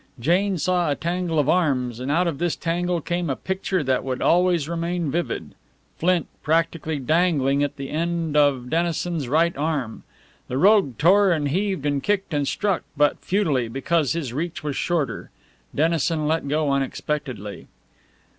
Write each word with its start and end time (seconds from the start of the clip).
Jane 0.19 0.57
saw 0.57 0.89
a 0.89 0.95
tangle 0.95 1.37
of 1.37 1.47
arms, 1.47 1.99
and 1.99 2.09
out 2.09 2.25
of 2.27 2.39
this 2.39 2.55
tangle 2.55 3.01
came 3.01 3.29
a 3.29 3.35
picture 3.35 3.83
that 3.83 4.03
would 4.03 4.19
always 4.19 4.67
remain 4.67 5.11
vivid 5.11 5.53
Flint 5.99 6.25
practically 6.41 6.97
dangling 6.97 7.61
at 7.61 7.75
the 7.75 7.91
end 7.91 8.35
of 8.35 8.67
Dennison's 8.67 9.29
right 9.29 9.55
arm. 9.55 10.01
The 10.47 10.57
rogue 10.57 10.97
tore 10.97 11.29
and 11.29 11.49
heaved 11.49 11.85
and 11.85 12.01
kicked 12.01 12.33
and 12.33 12.47
struck, 12.47 12.81
but 12.97 13.19
futilely, 13.19 13.67
because 13.67 14.13
his 14.13 14.33
reach 14.33 14.63
was 14.63 14.75
shorter. 14.75 15.29
Dennison 15.75 16.27
let 16.27 16.47
go 16.47 16.71
unexpectedly. 16.71 17.67